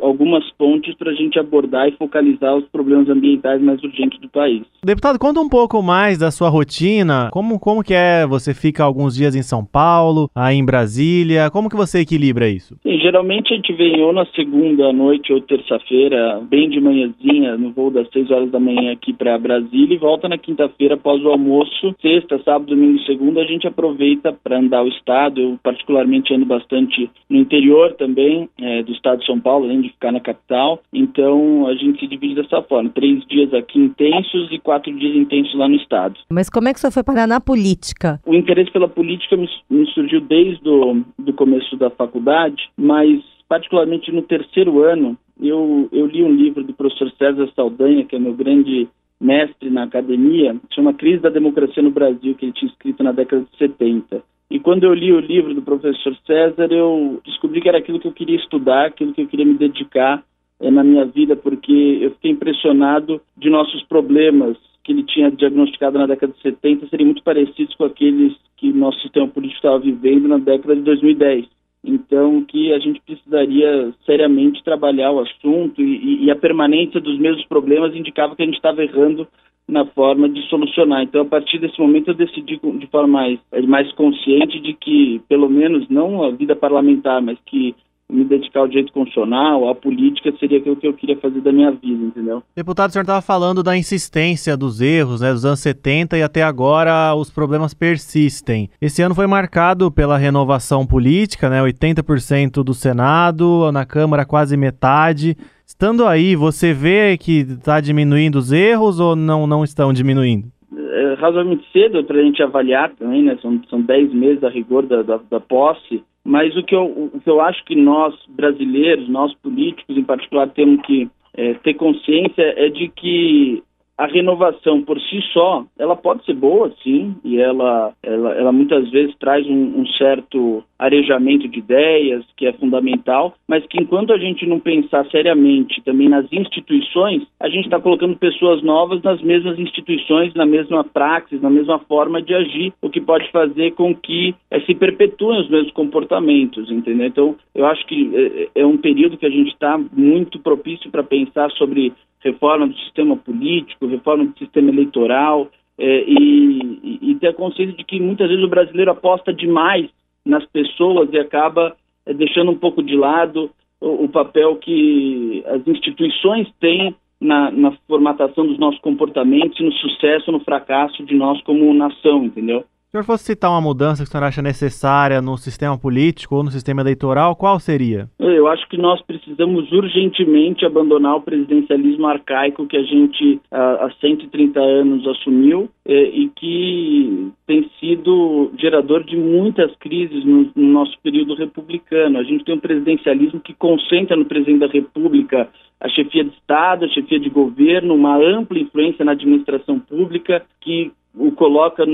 algumas 0.02 0.48
pontes 0.52 0.94
para 0.94 1.10
a 1.10 1.14
gente 1.14 1.38
abordar 1.38 1.88
e 1.88 1.92
focalizar 1.92 2.56
os 2.56 2.64
problemas 2.66 3.08
ambientais 3.08 3.60
mais 3.60 3.82
urgentes 3.82 4.20
do 4.20 4.28
país. 4.28 4.62
Deputado, 4.84 5.18
conta 5.18 5.40
um 5.40 5.48
pouco 5.48 5.82
mais 5.82 6.18
da 6.18 6.30
sua 6.30 6.48
rotina. 6.48 7.30
Como, 7.32 7.58
como 7.58 7.82
que 7.82 7.94
é? 7.94 8.26
Você 8.26 8.54
fica 8.54 8.84
alguns 8.84 9.14
dias 9.14 9.34
em 9.34 9.42
São 9.42 9.64
Paulo, 9.64 10.30
aí 10.34 10.56
em 10.56 10.64
Brasília. 10.64 11.50
Como 11.50 11.68
que 11.68 11.76
você 11.76 12.00
equilibra 12.00 12.48
isso? 12.48 12.76
Sim, 12.82 12.98
geralmente 12.98 13.52
a 13.52 13.56
gente 13.56 13.72
vem 13.72 14.00
ou 14.02 14.12
na 14.12 14.26
segunda 14.26 14.92
noite 14.92 15.32
ou 15.32 15.40
terça-feira, 15.40 16.40
bem 16.48 16.68
de 16.68 16.80
manhãzinha, 16.80 17.56
no 17.56 17.72
voo 17.72 17.90
das 17.90 18.08
seis 18.10 18.30
horas 18.30 18.50
da 18.50 18.60
manhã 18.60 18.92
aqui 18.92 19.12
para 19.12 19.38
Brasília 19.38 19.94
e 19.94 19.98
volta 19.98 20.28
na 20.28 20.38
quinta-feira 20.38 20.94
após 20.94 21.22
o 21.24 21.28
almoço. 21.28 21.94
Sexta, 22.00 22.40
sábado, 22.44 22.74
domingo 22.74 22.98
e 22.98 23.06
segunda 23.06 23.40
a 23.40 23.46
gente 23.46 23.66
aproveita 23.66 24.32
para 24.32 24.58
andar 24.58 24.82
o 24.82 24.88
estado. 24.88 25.40
Eu 25.40 25.58
particularmente 25.62 26.32
ando 26.34 26.41
bastante 26.44 27.10
no 27.28 27.38
interior 27.38 27.94
também 27.94 28.48
é, 28.60 28.82
do 28.82 28.92
estado 28.92 29.20
de 29.20 29.26
São 29.26 29.40
Paulo, 29.40 29.64
além 29.64 29.80
de 29.80 29.90
ficar 29.90 30.12
na 30.12 30.20
capital. 30.20 30.80
Então 30.92 31.66
a 31.66 31.74
gente 31.74 32.00
se 32.00 32.06
divide 32.06 32.34
dessa 32.34 32.62
forma: 32.62 32.90
três 32.90 33.24
dias 33.26 33.52
aqui 33.54 33.78
intensos 33.78 34.50
e 34.50 34.58
quatro 34.58 34.92
dias 34.96 35.16
intensos 35.16 35.54
lá 35.54 35.68
no 35.68 35.76
estado. 35.76 36.18
Mas 36.30 36.48
como 36.48 36.68
é 36.68 36.74
que 36.74 36.80
você 36.80 36.90
foi 36.90 37.02
parar 37.02 37.26
na 37.26 37.40
política? 37.40 38.20
O 38.26 38.34
interesse 38.34 38.70
pela 38.70 38.88
política 38.88 39.36
me, 39.36 39.48
me 39.70 39.86
surgiu 39.92 40.20
desde 40.20 40.68
o 40.68 41.02
do 41.18 41.32
começo 41.32 41.76
da 41.76 41.90
faculdade, 41.90 42.70
mas 42.76 43.20
particularmente 43.48 44.10
no 44.10 44.22
terceiro 44.22 44.82
ano 44.82 45.16
eu, 45.40 45.88
eu 45.92 46.06
li 46.06 46.22
um 46.22 46.32
livro 46.32 46.62
do 46.62 46.72
professor 46.72 47.10
César 47.18 47.48
Saldanha, 47.54 48.04
que 48.04 48.16
é 48.16 48.18
meu 48.18 48.34
grande 48.34 48.88
mestre 49.20 49.70
na 49.70 49.84
academia, 49.84 50.56
chama 50.74 50.92
Crise 50.92 51.22
da 51.22 51.30
Democracia 51.30 51.82
no 51.82 51.90
Brasil, 51.90 52.34
que 52.34 52.46
ele 52.46 52.52
tinha 52.52 52.70
escrito 52.70 53.02
na 53.02 53.12
década 53.12 53.44
de 53.50 53.58
70. 53.58 54.22
E 54.52 54.60
quando 54.60 54.84
eu 54.84 54.92
li 54.92 55.10
o 55.10 55.18
livro 55.18 55.54
do 55.54 55.62
professor 55.62 56.14
César, 56.26 56.70
eu 56.70 57.22
descobri 57.24 57.58
que 57.62 57.70
era 57.70 57.78
aquilo 57.78 57.98
que 57.98 58.06
eu 58.06 58.12
queria 58.12 58.36
estudar, 58.36 58.84
aquilo 58.84 59.14
que 59.14 59.22
eu 59.22 59.26
queria 59.26 59.46
me 59.46 59.54
dedicar 59.54 60.22
é, 60.60 60.70
na 60.70 60.84
minha 60.84 61.06
vida, 61.06 61.34
porque 61.34 61.72
eu 62.02 62.10
fiquei 62.10 62.32
impressionado 62.32 63.18
de 63.34 63.48
nossos 63.48 63.82
problemas 63.84 64.58
que 64.84 64.92
ele 64.92 65.04
tinha 65.04 65.30
diagnosticado 65.30 65.96
na 65.96 66.04
década 66.04 66.34
de 66.34 66.42
70 66.42 66.86
serem 66.88 67.06
muito 67.06 67.22
parecidos 67.22 67.74
com 67.76 67.84
aqueles 67.84 68.34
que 68.58 68.70
nosso 68.74 69.00
sistema 69.00 69.26
político 69.26 69.56
estava 69.56 69.78
vivendo 69.78 70.28
na 70.28 70.36
década 70.36 70.76
de 70.76 70.82
2010. 70.82 71.46
Então, 71.84 72.44
que 72.44 72.72
a 72.72 72.78
gente 72.78 73.00
precisaria 73.04 73.92
seriamente 74.06 74.62
trabalhar 74.62 75.10
o 75.10 75.20
assunto 75.20 75.82
e, 75.82 76.24
e 76.24 76.30
a 76.30 76.36
permanência 76.36 77.00
dos 77.00 77.18
mesmos 77.18 77.44
problemas 77.46 77.94
indicava 77.94 78.36
que 78.36 78.42
a 78.42 78.46
gente 78.46 78.54
estava 78.54 78.84
errando 78.84 79.26
na 79.66 79.84
forma 79.86 80.28
de 80.28 80.42
solucionar. 80.48 81.02
Então, 81.02 81.22
a 81.22 81.24
partir 81.24 81.58
desse 81.58 81.80
momento, 81.80 82.08
eu 82.08 82.14
decidi 82.14 82.60
de 82.78 82.86
forma 82.86 83.08
mais, 83.08 83.40
mais 83.66 83.90
consciente 83.92 84.60
de 84.60 84.74
que, 84.74 85.20
pelo 85.28 85.48
menos, 85.48 85.88
não 85.88 86.22
a 86.22 86.30
vida 86.30 86.54
parlamentar, 86.54 87.20
mas 87.20 87.38
que 87.46 87.74
me 88.12 88.24
dedicar 88.24 88.60
ao 88.60 88.68
direito 88.68 88.92
constitucional, 88.92 89.68
à 89.68 89.74
política, 89.74 90.32
seria 90.38 90.58
aquilo 90.58 90.76
que 90.76 90.86
eu 90.86 90.92
queria 90.92 91.16
fazer 91.16 91.40
da 91.40 91.50
minha 91.50 91.70
vida, 91.70 92.04
entendeu? 92.04 92.42
Deputado, 92.54 92.90
o 92.90 92.92
senhor 92.92 93.02
estava 93.02 93.22
falando 93.22 93.62
da 93.62 93.76
insistência 93.76 94.56
dos 94.56 94.80
erros, 94.80 95.20
né, 95.20 95.32
dos 95.32 95.44
anos 95.44 95.60
70 95.60 96.18
e 96.18 96.22
até 96.22 96.42
agora 96.42 97.14
os 97.14 97.30
problemas 97.30 97.72
persistem. 97.72 98.68
Esse 98.80 99.02
ano 99.02 99.14
foi 99.14 99.26
marcado 99.26 99.90
pela 99.90 100.18
renovação 100.18 100.86
política, 100.86 101.48
né, 101.48 101.62
80% 101.62 102.62
do 102.62 102.74
Senado, 102.74 103.72
na 103.72 103.86
Câmara 103.86 104.26
quase 104.26 104.56
metade. 104.56 105.36
Estando 105.66 106.06
aí, 106.06 106.36
você 106.36 106.74
vê 106.74 107.16
que 107.16 107.40
está 107.40 107.80
diminuindo 107.80 108.36
os 108.36 108.52
erros 108.52 109.00
ou 109.00 109.16
não, 109.16 109.46
não 109.46 109.64
estão 109.64 109.92
diminuindo? 109.92 110.48
É 110.76 111.14
razoavelmente 111.14 111.64
cedo 111.72 112.04
para 112.04 112.18
a 112.18 112.22
gente 112.22 112.42
avaliar 112.42 112.90
também, 112.90 113.22
né? 113.22 113.38
São, 113.40 113.60
são 113.70 113.80
10 113.80 114.12
meses 114.12 114.44
a 114.44 114.50
rigor 114.50 114.84
da, 114.86 115.02
da, 115.02 115.18
da 115.30 115.40
posse. 115.40 116.02
Mas 116.24 116.56
o 116.56 116.62
que, 116.62 116.74
eu, 116.74 116.84
o 116.84 117.20
que 117.20 117.28
eu 117.28 117.40
acho 117.40 117.64
que 117.64 117.74
nós, 117.74 118.14
brasileiros, 118.28 119.08
nós 119.08 119.34
políticos 119.34 119.96
em 119.96 120.04
particular, 120.04 120.48
temos 120.50 120.84
que 120.86 121.10
é, 121.34 121.54
ter 121.54 121.74
consciência 121.74 122.42
é 122.56 122.68
de 122.68 122.88
que 122.88 123.62
a 123.96 124.06
renovação 124.06 124.82
por 124.82 124.98
si 125.00 125.20
só, 125.32 125.64
ela 125.78 125.94
pode 125.94 126.24
ser 126.24 126.34
boa, 126.34 126.72
sim, 126.82 127.14
e 127.24 127.38
ela, 127.38 127.92
ela, 128.02 128.32
ela 128.32 128.52
muitas 128.52 128.90
vezes 128.90 129.14
traz 129.18 129.46
um, 129.46 129.80
um, 129.80 129.86
certo 129.98 130.64
arejamento 130.78 131.46
de 131.46 131.58
ideias, 131.58 132.24
que 132.36 132.46
é 132.46 132.52
fundamental, 132.54 133.34
mas 133.46 133.64
que 133.66 133.80
enquanto 133.80 134.12
a 134.12 134.18
gente 134.18 134.46
não 134.46 134.58
pensar 134.58 135.06
seriamente 135.10 135.80
também 135.82 136.08
nas 136.08 136.26
instituições, 136.32 137.22
a 137.38 137.48
gente 137.48 137.66
está 137.66 137.78
colocando 137.78 138.16
pessoas 138.16 138.62
novas 138.62 139.02
nas 139.02 139.20
mesmas 139.22 139.58
instituições, 139.58 140.34
na 140.34 140.46
mesma 140.46 140.82
praxis, 140.82 141.40
na 141.40 141.50
mesma 141.50 141.78
forma 141.80 142.20
de 142.20 142.34
agir, 142.34 142.72
o 142.80 142.90
que 142.90 143.00
pode 143.00 143.30
fazer 143.30 143.72
com 143.72 143.94
que 143.94 144.34
é, 144.50 144.60
se 144.60 144.74
perpetuem 144.74 145.40
os 145.40 145.50
mesmos 145.50 145.72
comportamentos, 145.72 146.70
entendeu? 146.70 147.06
Então, 147.06 147.36
eu 147.54 147.66
acho 147.66 147.86
que 147.86 148.10
é, 148.54 148.62
é 148.62 148.66
um 148.66 148.76
período 148.76 149.16
que 149.16 149.26
a 149.26 149.30
gente 149.30 149.52
está 149.52 149.78
muito 149.92 150.40
propício 150.40 150.90
para 150.90 151.02
pensar 151.02 151.50
sobre 151.52 151.92
reforma 152.22 152.66
do 152.66 152.78
sistema 152.78 153.16
político, 153.16 153.86
reforma 153.86 154.26
do 154.26 154.38
sistema 154.38 154.70
eleitoral, 154.70 155.50
é, 155.78 156.04
e, 156.06 156.98
e, 157.02 157.14
ter 157.16 157.28
a 157.28 157.34
consciência 157.34 157.74
de 157.74 157.84
que 157.84 157.98
muitas 157.98 158.28
vezes 158.28 158.44
o 158.44 158.48
brasileiro 158.48 158.90
aposta 158.90 159.32
demais 159.32 159.88
nas 160.24 160.44
pessoas 160.46 161.08
e 161.12 161.18
acaba 161.18 161.74
é, 162.06 162.12
deixando 162.12 162.50
um 162.50 162.56
pouco 162.56 162.82
de 162.82 162.94
lado 162.94 163.50
o, 163.80 164.04
o, 164.04 164.08
papel 164.08 164.56
que 164.56 165.42
as 165.46 165.66
instituições 165.66 166.48
têm 166.60 166.94
na, 167.20 167.50
na 167.50 167.72
formatação 167.88 168.46
dos 168.46 168.58
nossos 168.58 168.80
comportamentos 168.80 169.58
no 169.60 169.72
sucesso 169.72 170.30
no 170.30 170.40
fracasso 170.40 171.02
de 171.04 171.14
nós 171.14 171.42
como 171.42 171.72
nação, 171.72 172.24
entendeu? 172.24 172.64
O 172.92 172.98
senhor 172.98 173.04
fosse 173.04 173.24
citar 173.24 173.50
uma 173.50 173.58
mudança 173.58 174.02
que 174.02 174.08
o 174.10 174.12
senhor 174.12 174.22
acha 174.22 174.42
necessária 174.42 175.22
no 175.22 175.38
sistema 175.38 175.78
político 175.78 176.36
ou 176.36 176.42
no 176.42 176.50
sistema 176.50 176.82
eleitoral, 176.82 177.34
qual 177.34 177.58
seria? 177.58 178.06
Eu 178.18 178.46
acho 178.48 178.68
que 178.68 178.76
nós 178.76 179.00
precisamos 179.00 179.72
urgentemente 179.72 180.66
abandonar 180.66 181.16
o 181.16 181.22
presidencialismo 181.22 182.06
arcaico 182.06 182.66
que 182.66 182.76
a 182.76 182.82
gente 182.82 183.40
há 183.50 183.90
130 183.98 184.60
anos 184.60 185.08
assumiu 185.08 185.70
é, 185.86 186.02
e 186.02 186.28
que 186.36 187.32
tem 187.46 187.70
sido 187.80 188.52
gerador 188.58 189.04
de 189.04 189.16
muitas 189.16 189.74
crises 189.76 190.22
no 190.26 190.52
nosso 190.54 190.92
período 191.02 191.34
republicano. 191.34 192.18
A 192.18 192.22
gente 192.24 192.44
tem 192.44 192.56
um 192.56 192.60
presidencialismo 192.60 193.40
que 193.40 193.54
concentra 193.54 194.14
no 194.14 194.26
presidente 194.26 194.60
da 194.60 194.66
República 194.66 195.48
a 195.80 195.88
chefia 195.88 196.24
de 196.24 196.34
Estado, 196.34 196.84
a 196.84 196.88
chefia 196.88 197.18
de 197.18 197.30
governo, 197.30 197.94
uma 197.94 198.18
ampla 198.18 198.58
influência 198.58 199.02
na 199.02 199.12
administração 199.12 199.78
pública 199.80 200.42
que 200.60 200.92
o 201.14 201.32
coloca 201.32 201.86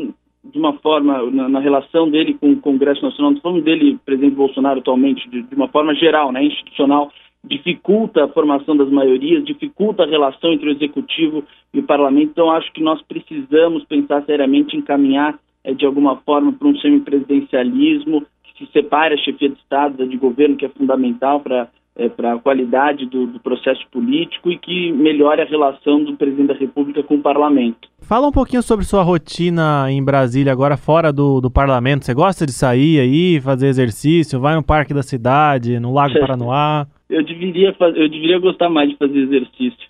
de 0.45 0.59
uma 0.59 0.73
forma, 0.75 1.30
na, 1.30 1.49
na, 1.49 1.61
relação 1.61 2.11
dele 2.11 2.35
com 2.35 2.52
o 2.52 2.61
Congresso 2.61 3.02
Nacional, 3.02 3.33
não 3.33 3.40
falando 3.40 3.62
dele, 3.62 3.99
presidente 4.04 4.35
Bolsonaro 4.35 4.80
atualmente, 4.80 5.28
de, 5.28 5.42
de, 5.42 5.54
uma 5.54 5.68
forma 5.68 5.95
geral, 5.95 6.33
né, 6.33 6.42
institucional, 6.45 7.11
dificulta 7.45 8.25
a 8.25 8.28
formação 8.28 8.76
das 8.76 8.90
maiorias, 8.90 9.45
dificulta 9.45 10.02
a 10.04 10.07
relação 10.07 10.52
entre 10.52 10.68
o 10.68 10.73
Executivo 10.73 11.45
e 11.73 11.80
o 11.80 11.83
Parlamento. 11.83 12.30
Então, 12.30 12.50
acho 12.50 12.73
que 12.73 12.83
nós 12.83 13.00
precisamos 13.02 13.85
pensar 13.85 14.25
seriamente 14.25 14.76
em 14.76 14.83
caminhar, 14.83 15.38
é, 15.64 15.73
de 15.73 15.85
alguma 15.85 16.16
forma, 16.16 16.52
para 16.52 16.68
um 16.68 16.76
semipresidencialismo 16.78 18.25
que 18.45 18.64
se 18.64 18.73
separe 18.73 19.14
a 19.14 19.18
chefia 19.18 19.49
de 19.49 19.59
Estado 19.59 19.99
da 19.99 20.04
de 20.04 20.16
governo, 20.16 20.57
que 20.57 20.66
é 20.66 20.68
fundamental 20.68 21.40
para 21.40 21.68
é, 21.98 22.08
para 22.08 22.34
a 22.34 22.38
qualidade 22.38 23.04
do, 23.06 23.26
do, 23.26 23.40
processo 23.40 23.84
político 23.90 24.50
e 24.50 24.56
que 24.56 24.92
melhore 24.92 25.42
a 25.42 25.44
relação 25.44 26.04
do 26.04 26.16
presidente 26.16 26.48
da 26.48 26.54
República 26.54 27.02
com 27.02 27.16
o 27.16 27.20
parlamento. 27.20 27.88
Fala 28.00 28.28
um 28.28 28.32
pouquinho 28.32 28.62
sobre 28.62 28.84
sua 28.84 29.02
rotina 29.02 29.86
em 29.90 30.02
Brasília, 30.02 30.52
agora 30.52 30.76
fora 30.76 31.12
do, 31.12 31.40
do 31.40 31.50
parlamento. 31.50 32.04
Você 32.04 32.14
gosta 32.14 32.46
de 32.46 32.52
sair 32.52 33.00
aí, 33.00 33.40
fazer 33.40 33.66
exercício, 33.66 34.38
vai 34.38 34.54
no 34.54 34.62
parque 34.62 34.94
da 34.94 35.02
cidade, 35.02 35.80
no 35.80 35.92
Lago 35.92 36.18
Paranoá? 36.18 36.86
eu, 37.10 37.24
deveria, 37.24 37.74
eu 37.80 38.08
deveria 38.08 38.38
gostar 38.38 38.68
mais 38.68 38.90
de 38.90 38.96
fazer 38.96 39.18
exercício. 39.18 39.88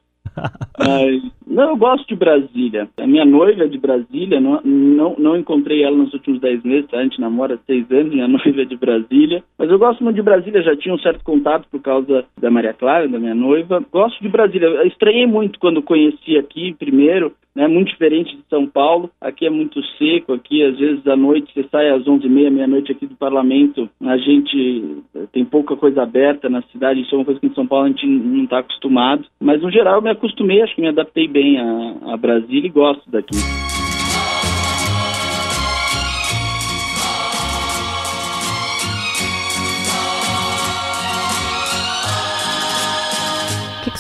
Não, 1.46 1.70
eu 1.70 1.76
gosto 1.76 2.06
de 2.06 2.14
Brasília. 2.14 2.88
A 2.98 3.06
minha 3.06 3.24
noiva 3.24 3.64
é 3.64 3.66
de 3.66 3.78
Brasília, 3.78 4.40
não, 4.40 4.60
não, 4.62 5.16
não 5.18 5.36
encontrei 5.36 5.82
ela 5.82 5.96
nos 5.96 6.12
últimos 6.12 6.40
dez 6.40 6.62
meses, 6.62 6.92
a 6.92 7.02
gente 7.02 7.20
namora 7.20 7.58
seis 7.66 7.90
anos, 7.90 8.12
minha 8.12 8.28
noiva 8.28 8.62
é 8.62 8.64
de 8.64 8.76
Brasília. 8.76 9.42
Mas 9.58 9.70
eu 9.70 9.78
gosto 9.78 10.04
muito 10.04 10.16
de 10.16 10.22
Brasília, 10.22 10.62
já 10.62 10.76
tinha 10.76 10.94
um 10.94 10.98
certo 10.98 11.24
contato 11.24 11.66
por 11.70 11.80
causa 11.80 12.24
da 12.40 12.50
Maria 12.50 12.74
Clara, 12.74 13.08
da 13.08 13.18
minha 13.18 13.34
noiva. 13.34 13.82
Gosto 13.90 14.20
de 14.22 14.28
Brasília. 14.28 14.66
Eu 14.66 14.86
estranhei 14.86 15.26
muito 15.26 15.58
quando 15.58 15.82
conheci 15.82 16.36
aqui 16.36 16.74
primeiro, 16.74 17.32
né, 17.58 17.66
muito 17.66 17.88
diferente 17.88 18.36
de 18.36 18.42
São 18.48 18.68
Paulo. 18.68 19.10
Aqui 19.20 19.44
é 19.44 19.50
muito 19.50 19.82
seco, 19.98 20.32
aqui 20.32 20.62
às 20.62 20.78
vezes 20.78 21.04
à 21.08 21.16
noite, 21.16 21.52
você 21.52 21.66
sai 21.68 21.90
às 21.90 22.04
11h30, 22.04 22.50
meia-noite 22.50 22.92
aqui 22.92 23.04
do 23.04 23.16
parlamento, 23.16 23.90
a 24.00 24.16
gente 24.16 25.02
tem 25.32 25.44
pouca 25.44 25.74
coisa 25.74 26.04
aberta 26.04 26.48
na 26.48 26.62
cidade, 26.70 27.00
isso 27.00 27.12
é 27.16 27.18
uma 27.18 27.24
coisa 27.24 27.40
que 27.40 27.48
em 27.48 27.54
São 27.54 27.66
Paulo 27.66 27.86
a 27.86 27.88
gente 27.88 28.06
não 28.06 28.44
está 28.44 28.60
acostumado. 28.60 29.24
Mas 29.40 29.60
no 29.60 29.72
geral 29.72 29.96
eu 29.96 30.02
me 30.02 30.10
acostumei, 30.10 30.62
acho 30.62 30.76
que 30.76 30.80
me 30.80 30.88
adaptei 30.88 31.26
bem 31.26 31.58
a, 31.58 32.12
a 32.12 32.16
Brasília 32.16 32.68
e 32.68 32.70
gosto 32.70 33.10
daqui. 33.10 33.36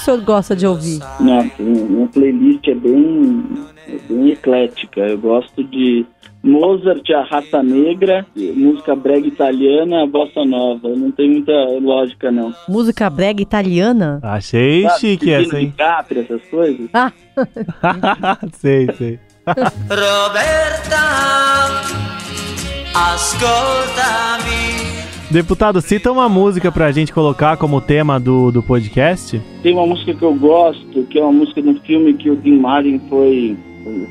Senhor 0.08 0.20
gosta 0.22 0.56
de 0.56 0.66
ouvir? 0.66 1.00
Nossa, 1.20 1.62
minha 1.62 2.06
playlist 2.08 2.66
é 2.66 2.74
bem, 2.74 3.44
é 3.86 3.98
bem 4.08 4.30
eclética. 4.30 5.00
Eu 5.00 5.18
gosto 5.18 5.62
de 5.64 6.06
Mozart, 6.42 7.02
a 7.10 7.24
raça 7.24 7.62
negra, 7.62 8.24
música 8.34 8.96
brega 8.96 9.26
italiana, 9.26 10.06
bossa 10.06 10.44
nova. 10.46 10.88
Não 10.88 11.10
tem 11.10 11.30
muita 11.30 11.52
lógica, 11.80 12.30
não. 12.30 12.54
Música 12.68 13.10
brega 13.10 13.42
italiana? 13.42 14.18
Achei 14.22 14.84
Sabe, 14.84 15.00
chique 15.00 15.30
essa, 15.30 15.60
hein? 15.60 15.74
Capri, 15.76 16.20
essas 16.20 16.42
coisas. 16.48 16.88
Ah! 16.94 17.12
sei, 18.54 18.88
sei. 18.96 19.18
Roberta, 19.90 20.96
ascoltami. 22.94 24.67
Deputado, 25.30 25.82
cita 25.82 26.10
uma 26.10 26.26
música 26.26 26.72
pra 26.72 26.90
gente 26.90 27.12
colocar 27.12 27.58
como 27.58 27.82
tema 27.82 28.18
do, 28.18 28.50
do 28.50 28.62
podcast. 28.62 29.38
Tem 29.62 29.74
uma 29.74 29.86
música 29.86 30.14
que 30.14 30.22
eu 30.22 30.34
gosto, 30.34 31.04
que 31.04 31.18
é 31.18 31.22
uma 31.22 31.32
música 31.32 31.60
de 31.60 31.68
um 31.68 31.78
filme 31.80 32.14
que 32.14 32.30
o 32.30 32.36
Dean 32.36 32.58
Martin 32.58 32.98
foi. 33.10 33.54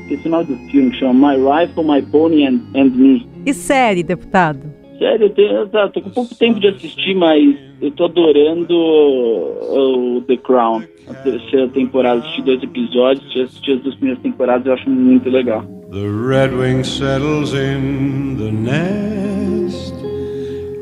Esqueci 0.02 0.28
o 0.28 0.30
nome 0.30 0.44
do 0.44 0.56
filme, 0.70 0.94
chama 0.94 1.32
My 1.32 1.36
Rifle, 1.36 1.84
My 1.84 2.02
Pony 2.02 2.46
and, 2.46 2.60
and 2.76 2.90
Me. 2.94 3.26
E 3.44 3.52
série, 3.52 4.04
deputado? 4.04 4.60
Sério, 4.96 5.26
eu, 5.26 5.30
tenho, 5.30 5.52
eu 5.52 5.68
tô, 5.90 6.00
com 6.00 6.10
pouco 6.10 6.34
tempo 6.36 6.60
de 6.60 6.68
assistir, 6.68 7.16
mas 7.16 7.56
eu 7.82 7.90
tô 7.90 8.04
adorando 8.04 8.72
o, 8.72 10.18
o 10.18 10.22
The 10.22 10.36
Crown. 10.36 10.84
A 11.08 11.14
terceira 11.14 11.66
temporada, 11.68 12.20
assisti 12.20 12.42
dois 12.42 12.62
episódios, 12.62 13.32
já 13.32 13.42
assisti 13.42 13.72
as 13.72 13.80
duas 13.80 13.94
primeiras 13.96 14.22
temporadas, 14.22 14.66
eu 14.66 14.72
acho 14.72 14.88
muito 14.88 15.28
legal. 15.28 15.62
The 15.90 16.06
Red 16.28 16.54
Wing 16.54 16.84
settles 16.84 17.54
in 17.54 18.36
the 18.36 18.52
nest. 18.52 19.47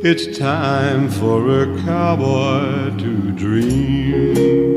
It's 0.09 0.39
time 0.39 1.11
for 1.11 1.43
a 1.51 1.67
cowboy 1.85 2.93
to 2.97 3.33
dream. 3.33 4.77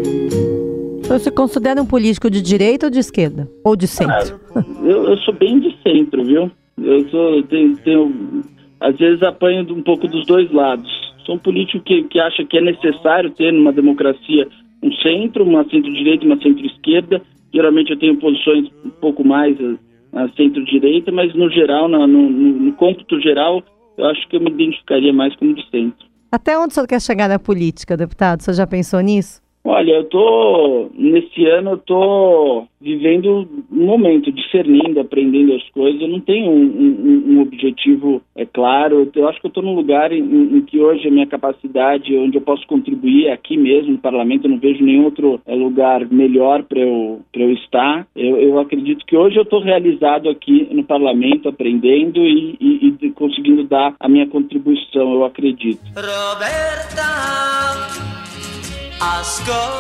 Você 1.04 1.20
se 1.20 1.32
considera 1.32 1.80
um 1.80 1.86
político 1.86 2.32
de 2.32 2.42
direita 2.42 2.88
ou 2.88 2.90
de 2.90 2.98
esquerda? 2.98 3.48
Ou 3.64 3.76
de 3.76 3.86
centro? 3.86 4.40
Ah, 4.56 4.64
eu, 4.84 5.04
eu, 5.04 5.18
sou 5.20 5.36
bem 5.36 5.60
de 5.60 5.78
centro, 5.84 6.26
viu? 6.26 6.50
Eu 6.82 7.08
sou, 7.10 7.44
tenho, 7.44 7.78
tenho, 7.78 8.44
às 8.80 8.98
vezes 8.98 9.22
apanho 9.22 9.72
um 9.72 9.84
pouco 9.84 10.08
dos 10.08 10.26
dois 10.26 10.52
lados. 10.52 10.90
Sou 11.28 11.36
um 11.36 11.40
político 11.40 11.84
que, 11.84 12.06
que 12.06 12.20
acha 12.20 12.44
que 12.44 12.58
é 12.58 12.62
necessário 12.62 13.30
ter 13.30 13.54
numa 13.54 13.72
democracia 13.72 14.48
um 14.82 14.92
centro, 14.94 15.44
uma 15.44 15.64
centro-direita 15.66 16.24
e 16.24 16.28
uma 16.28 16.42
centro-esquerda. 16.42 17.22
Geralmente 17.54 17.92
eu 17.92 18.00
tenho 18.00 18.18
posições 18.18 18.66
um 18.84 18.90
pouco 18.90 19.24
mais 19.24 19.56
a, 19.62 20.24
a 20.24 20.30
centro-direita, 20.30 21.12
mas 21.12 21.36
no 21.36 21.52
geral, 21.52 21.88
no, 21.88 22.08
no, 22.08 22.32
no 22.32 22.74
cômputo 22.74 23.22
geral, 23.22 23.64
eu 24.00 24.06
acho 24.08 24.28
que 24.30 24.38
eu 24.38 24.42
me 24.42 24.50
identificaria 24.50 25.14
mais 25.14 25.36
como 25.36 25.54
de 25.54 25.70
centro. 25.70 26.08
Até 26.32 26.58
onde 26.58 26.72
o 26.72 26.74
senhor 26.74 26.88
quer 26.88 27.02
chegar 27.02 27.28
na 27.28 27.38
política, 27.38 27.98
deputado? 27.98 28.40
O 28.40 28.44
senhor 28.44 28.56
já 28.56 28.68
pensou 28.68 29.00
nisso? 29.02 29.42
Olha, 29.64 29.92
eu 29.92 30.04
tô 30.06 30.90
nesse 30.96 31.46
ano 31.46 31.72
eu 31.72 31.78
tô 31.78 32.66
vivendo 32.82 33.48
um 33.72 33.86
momento, 33.86 34.32
discernindo, 34.32 35.00
aprendendo 35.00 35.54
as 35.54 35.70
coisas. 35.70 36.02
Eu 36.02 36.08
não 36.08 36.22
tenho 36.22 36.50
um, 36.50 36.64
um, 36.64 37.24
um 37.36 37.42
objetivo 37.42 38.22
é 38.36 38.46
claro. 38.46 39.10
Eu 39.14 39.28
acho 39.28 39.40
que 39.40 39.48
eu 39.48 39.50
estou 39.50 39.64
num 39.64 39.76
lugar 39.76 40.12
em, 40.12 40.22
em, 40.22 40.62
que 40.62 40.80
hoje 40.80 41.08
a 41.08 41.12
minha 41.12 41.28
capacidade, 41.28 42.16
onde 42.16 42.38
eu 42.38 42.42
posso 42.42 42.66
contribuir 42.68 43.30
aqui 43.30 43.58
mesmo 43.58 43.92
no 43.92 43.98
parlamento. 43.98 44.46
Eu 44.46 44.52
não 44.52 44.60
vejo 44.60 44.84
nenhum 44.84 45.04
outro 45.06 45.42
é, 45.46 45.54
lugar 45.54 46.08
melhor 46.10 46.64
para 46.64 46.80
eu 46.80 47.20
para 47.32 47.44
eu 47.44 47.52
estar. 47.52 48.08
Eu, 48.16 48.38
eu, 48.38 48.60
acredito 48.60 49.06
que 49.06 49.18
hoje 49.18 49.38
eu 49.38 49.44
estou 49.44 49.62
realizado 49.62 50.30
aqui 50.30 50.68
no 50.72 50.84
parlamento, 50.84 51.50
aprendendo 51.50 52.20
e, 52.20 52.58
e, 52.60 52.98
e 53.02 53.12
conseguindo 53.12 53.64
dar 53.66 53.94
a 54.00 54.08
minha 54.08 54.28
contribuição. 54.28 55.14
Eu 55.14 55.26
acredito. 55.26 55.82
Roberta. 55.96 57.89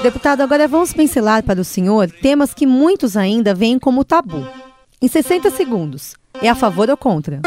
Deputado, 0.01 0.41
agora 0.41 0.67
vamos 0.67 0.93
pincelar 0.93 1.43
para 1.43 1.59
o 1.59 1.63
senhor 1.63 2.09
temas 2.09 2.53
que 2.53 2.65
muitos 2.65 3.17
ainda 3.17 3.53
veem 3.53 3.77
como 3.77 4.05
tabu. 4.05 4.47
Em 5.01 5.07
60 5.07 5.49
segundos, 5.49 6.15
é 6.41 6.49
a 6.49 6.55
favor 6.55 6.89
ou 6.89 6.97
contra? 6.97 7.41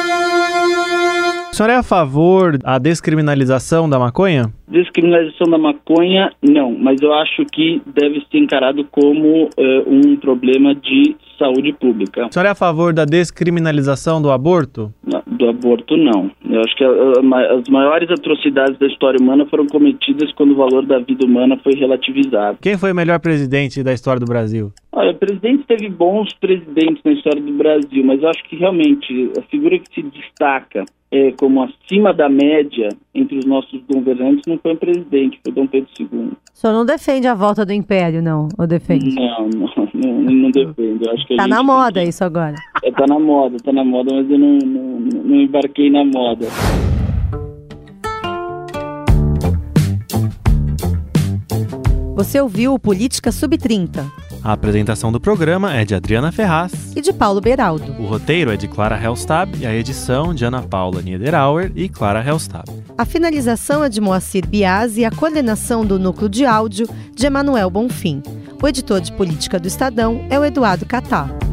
O 1.50 1.54
senhor 1.54 1.68
é 1.68 1.76
a 1.76 1.82
favor 1.82 2.56
da 2.56 2.78
descriminalização 2.78 3.88
da 3.88 3.98
maconha? 3.98 4.52
Descriminalização 4.68 5.50
da 5.50 5.58
maconha, 5.58 6.32
não, 6.42 6.72
mas 6.72 7.00
eu 7.02 7.12
acho 7.12 7.44
que 7.52 7.82
deve 7.86 8.24
ser 8.30 8.38
encarado 8.38 8.84
como 8.90 9.44
uh, 9.44 9.50
um 9.86 10.16
problema 10.16 10.74
de 10.74 11.14
saúde 11.38 11.72
pública. 11.74 12.26
O 12.26 12.32
senhor 12.32 12.46
é 12.46 12.50
a 12.50 12.54
favor 12.54 12.94
da 12.94 13.04
descriminalização 13.04 14.22
do 14.22 14.30
aborto? 14.30 14.92
Não, 15.04 15.21
do 15.42 15.48
aborto, 15.48 15.96
não. 15.96 16.30
Eu 16.48 16.60
acho 16.60 16.76
que 16.76 16.84
a, 16.84 16.88
a, 16.88 17.58
as 17.58 17.68
maiores 17.68 18.08
atrocidades 18.10 18.78
da 18.78 18.86
história 18.86 19.18
humana 19.20 19.44
foram 19.46 19.66
cometidas 19.66 20.32
quando 20.32 20.52
o 20.52 20.56
valor 20.56 20.86
da 20.86 20.98
vida 21.00 21.26
humana 21.26 21.58
foi 21.62 21.72
relativizado. 21.74 22.58
Quem 22.62 22.78
foi 22.78 22.92
o 22.92 22.94
melhor 22.94 23.18
presidente 23.18 23.82
da 23.82 23.92
história 23.92 24.20
do 24.20 24.26
Brasil? 24.26 24.72
Olha, 24.92 25.10
o 25.10 25.16
presidente 25.16 25.64
teve 25.66 25.88
bons 25.88 26.32
presidentes 26.34 27.02
na 27.04 27.12
história 27.12 27.40
do 27.40 27.52
Brasil, 27.52 28.04
mas 28.04 28.22
eu 28.22 28.28
acho 28.28 28.44
que 28.44 28.56
realmente 28.56 29.32
a 29.38 29.42
figura 29.42 29.78
que 29.78 29.92
se 29.94 30.02
destaca 30.02 30.84
é, 31.12 31.30
como 31.32 31.62
acima 31.62 32.14
da 32.14 32.26
média 32.26 32.88
entre 33.14 33.38
os 33.38 33.44
nossos 33.44 33.82
governantes 33.82 34.44
não 34.46 34.58
foi 34.58 34.72
um 34.72 34.76
presidente, 34.76 35.38
foi 35.44 35.52
Dom 35.52 35.66
Pedro 35.66 35.90
II. 36.00 36.08
O 36.08 36.36
senhor 36.54 36.72
não 36.72 36.86
defende 36.86 37.26
a 37.26 37.34
volta 37.34 37.66
do 37.66 37.72
império, 37.72 38.22
não? 38.22 38.48
Ou 38.58 38.66
defende? 38.66 39.14
Não, 39.14 39.46
não, 39.50 39.70
não, 39.92 40.12
não 40.22 40.50
defendo. 40.50 41.10
Acho 41.10 41.26
que 41.26 41.36
tá 41.36 41.46
na 41.46 41.62
moda 41.62 42.02
isso 42.02 42.24
agora. 42.24 42.54
É, 42.82 42.90
tá 42.90 43.04
na 43.06 43.18
moda, 43.18 43.58
tá 43.62 43.72
na 43.72 43.84
moda, 43.84 44.14
mas 44.14 44.30
eu 44.30 44.38
não, 44.38 44.58
não, 44.58 45.00
não 45.00 45.36
embarquei 45.36 45.90
na 45.90 46.02
moda. 46.02 46.46
Você 52.14 52.40
ouviu 52.40 52.72
o 52.72 52.78
Política 52.78 53.30
Sub-30 53.30 54.31
a 54.44 54.52
apresentação 54.52 55.12
do 55.12 55.20
programa 55.20 55.74
é 55.74 55.84
de 55.84 55.94
Adriana 55.94 56.32
Ferraz 56.32 56.72
e 56.96 57.00
de 57.00 57.12
Paulo 57.12 57.40
Beraldo. 57.40 57.92
O 57.98 58.06
roteiro 58.06 58.50
é 58.50 58.56
de 58.56 58.66
Clara 58.66 59.00
Helstab 59.00 59.56
e 59.58 59.66
a 59.66 59.74
edição 59.74 60.34
de 60.34 60.44
Ana 60.44 60.62
Paula 60.62 61.00
Niederauer 61.00 61.70
e 61.74 61.88
Clara 61.88 62.24
Helstab. 62.26 62.64
A 62.98 63.04
finalização 63.04 63.84
é 63.84 63.88
de 63.88 64.00
Moacir 64.00 64.46
Biasi 64.46 65.02
e 65.02 65.04
a 65.04 65.10
coordenação 65.10 65.84
do 65.84 65.98
núcleo 65.98 66.28
de 66.28 66.44
áudio 66.44 66.88
de 67.14 67.26
Emanuel 67.26 67.70
Bonfim. 67.70 68.22
O 68.60 68.68
editor 68.68 69.00
de 69.00 69.12
política 69.12 69.58
do 69.58 69.68
Estadão 69.68 70.26
é 70.28 70.38
o 70.38 70.44
Eduardo 70.44 70.86
Catar. 70.86 71.51